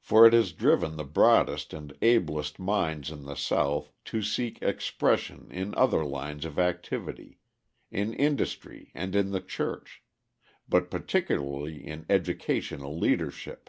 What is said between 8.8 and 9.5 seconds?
and in the